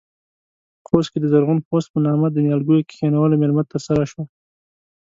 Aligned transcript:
په 0.81 0.85
خوست 0.89 1.09
کې 1.11 1.19
د 1.21 1.25
زرغون 1.33 1.59
خوست 1.67 1.87
په 1.91 1.99
نامه 2.05 2.27
د 2.31 2.37
نيالګيو 2.45 2.87
کښېنولو 2.89 3.39
مېلمه 3.41 3.63
ترسره 3.71 4.03
شوه. 4.11 4.23